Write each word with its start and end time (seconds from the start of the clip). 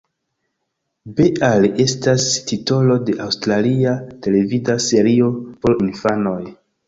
Bear 1.17 1.67
estas 1.83 2.25
titolo 2.53 2.97
de 3.09 3.15
aŭstralia 3.27 3.93
televida 4.27 4.79
serio 4.89 5.31
por 5.67 5.77
infanoj. 5.89 6.41